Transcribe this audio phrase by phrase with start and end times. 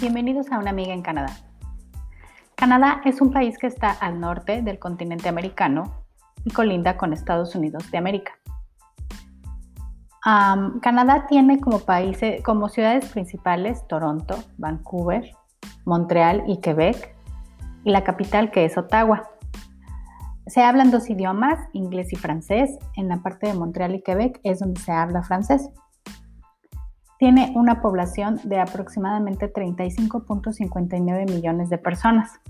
[0.00, 1.36] Bienvenidos a Una Amiga en Canadá.
[2.54, 5.92] Canadá es un país que está al norte del continente americano
[6.42, 8.32] y colinda con Estados Unidos de América.
[10.80, 15.32] Canadá tiene como países, como ciudades principales Toronto, Vancouver,
[15.84, 17.14] Montreal y Quebec,
[17.84, 19.28] y la capital que es Ottawa.
[20.46, 22.78] Se hablan dos idiomas, inglés y francés.
[22.96, 25.68] En la parte de Montreal y Quebec es donde se habla francés.
[27.20, 32.40] Tiene una población de aproximadamente 35.59 millones de personas.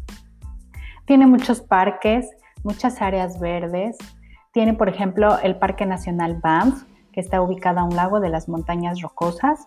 [1.06, 2.30] Tiene muchos parques,
[2.62, 3.98] muchas áreas verdes.
[4.52, 8.48] Tiene, por ejemplo, el Parque Nacional Banff, que está ubicado a un lago de las
[8.48, 9.66] montañas rocosas.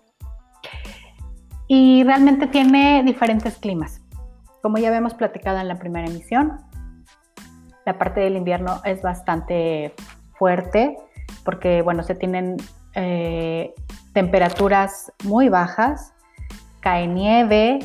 [1.67, 4.02] Y realmente tiene diferentes climas.
[4.61, 6.61] Como ya habíamos platicado en la primera emisión,
[7.85, 9.94] la parte del invierno es bastante
[10.38, 10.95] fuerte
[11.44, 12.55] porque, bueno, se tienen
[12.95, 13.73] eh,
[14.13, 16.13] temperaturas muy bajas,
[16.80, 17.80] cae nieve,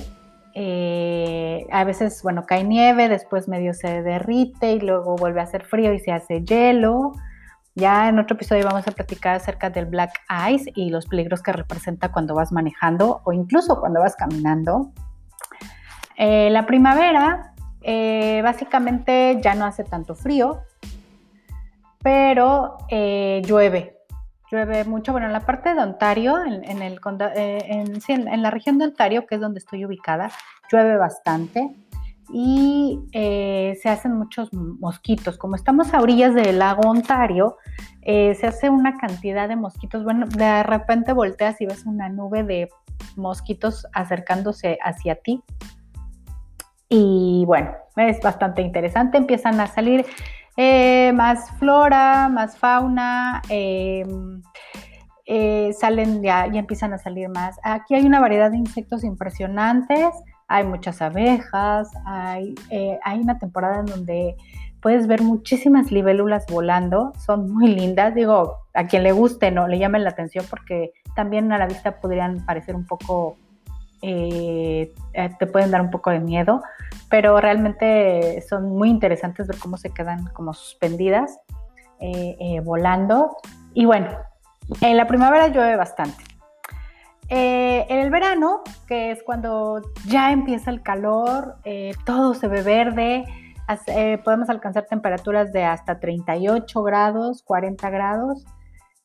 [0.55, 5.65] eh, a veces, bueno, cae nieve, después medio se derrite y luego vuelve a hacer
[5.65, 7.13] frío y se hace hielo.
[7.75, 10.11] Ya en otro episodio vamos a platicar acerca del black
[10.51, 14.91] ice y los peligros que representa cuando vas manejando o incluso cuando vas caminando.
[16.17, 17.55] Eh, la primavera
[18.43, 20.61] básicamente ya no hace tanto frío,
[22.03, 23.98] pero llueve
[24.51, 25.13] llueve mucho.
[25.13, 27.01] Bueno, en la parte de Ontario, en, el,
[27.37, 30.31] eh, en, la región de Ontario, que es donde estoy ubicada,
[30.71, 31.75] llueve bastante
[32.31, 35.39] y eh, se hacen muchos mosquitos.
[35.39, 37.57] Como estamos a orillas del lago Ontario,
[38.03, 40.05] eh, se hace una cantidad de mosquitos.
[40.05, 42.69] Bueno, de repente volteas y ves una nube de
[43.17, 45.43] mosquitos acercándose hacia ti.
[46.91, 49.19] Y bueno, es bastante interesante.
[49.19, 50.07] Empiezan a salir
[50.61, 54.43] eh, más flora, más fauna, em,
[55.25, 57.61] eh, salen ya, ya empiezan a salir más.
[57.63, 60.09] Aquí hay una variedad de insectos impresionantes,
[60.49, 64.37] hay muchas abejas, hay, eh, hay una temporada en donde
[64.81, 69.79] puedes ver muchísimas libélulas volando, son muy lindas, digo, a quien le guste, no, le
[69.79, 73.37] llamen la atención porque también a la vista podrían parecer un poco
[74.03, 76.63] eh, eh, te pueden dar un poco de miedo,
[77.11, 81.39] pero realmente son muy interesantes ver cómo se quedan como suspendidas,
[82.01, 83.37] eh, volando.
[83.75, 84.09] Y bueno,
[84.81, 86.25] en la primavera llueve bastante.
[87.31, 91.57] en el verano, que es cuando ya empieza el calor,
[92.07, 93.25] todo se ve verde,
[94.25, 98.47] podemos alcanzar temperaturas de hasta 38 grados, 40 grados.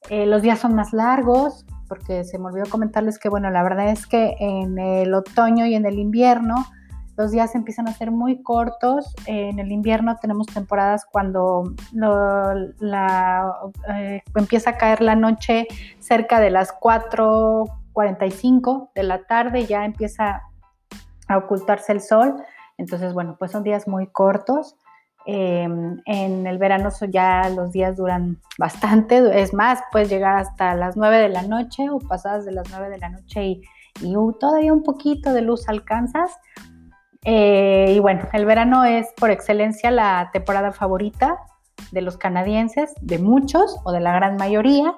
[0.10, 4.08] los días son más largos, porque se me olvidó comentarles que, bueno, la verdad es
[4.08, 6.66] que en el otoño y en el invierno
[7.18, 9.14] los días empiezan a ser muy cortos.
[9.28, 11.72] En el invierno tenemos temporadas cuando
[13.94, 15.68] eh, empieza a caer la noche
[16.00, 20.42] cerca de las 4.45 de la tarde, ya empieza
[21.28, 22.38] a ocultarse el sol.
[22.80, 24.76] Entonces, bueno, pues son días muy cortos.
[25.26, 30.98] Em, en el verano ya los días duran bastante, es más, puedes llegar hasta las
[30.98, 33.62] 9 de la noche o pasadas de las 9 de la noche y,
[34.40, 36.32] todavía un poquito de luz alcanzas.
[37.26, 41.38] Eh, y bueno, el verano es por excelencia la temporada favorita
[41.92, 44.96] de los canadienses, de muchos o de la gran mayoría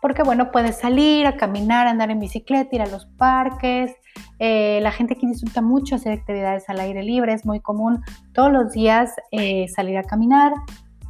[0.00, 3.92] porque bueno, puedes salir a caminar, andar en bicicleta, ir a los parques.
[4.38, 8.52] Eh, la gente aquí disfruta mucho hacer actividades al aire libre, es muy común todos
[8.52, 10.52] los días eh, salir a caminar,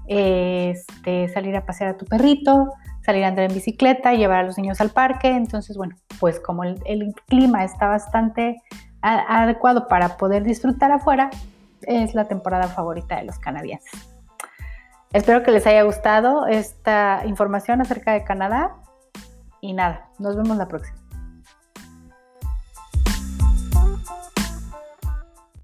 [0.06, 2.72] este, salir a pasear a tu perrito,
[3.04, 5.28] salir a andar en bicicleta, llevar a los niños al parque.
[5.28, 8.56] Entonces, bueno, pues como el, el clima está bastante
[9.00, 11.30] adecuado para poder disfrutar afuera,
[11.82, 14.17] es la temporada favorita de los canadienses.
[15.12, 18.76] Espero que les haya gustado esta información acerca de Canadá
[19.60, 21.07] y nada, nos vemos la próxima.